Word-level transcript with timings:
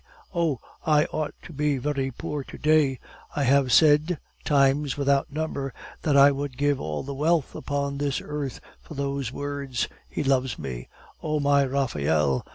Oh, 0.33 0.59
I 0.83 1.05
ought 1.11 1.35
to 1.43 1.53
be 1.53 1.77
very 1.77 2.09
poor 2.09 2.43
to 2.45 2.57
day. 2.57 2.97
I 3.35 3.43
have 3.43 3.71
said, 3.71 4.17
times 4.43 4.97
without 4.97 5.31
number, 5.31 5.75
that 6.01 6.17
I 6.17 6.31
would 6.31 6.57
give 6.57 6.81
all 6.81 7.03
the 7.03 7.13
wealth 7.13 7.53
upon 7.53 7.99
this 7.99 8.19
earth 8.19 8.59
for 8.81 8.95
those 8.95 9.31
words, 9.31 9.87
'He 10.09 10.23
loves 10.23 10.57
me!' 10.57 10.87
O 11.21 11.39
my 11.39 11.63
Raphael! 11.67 12.47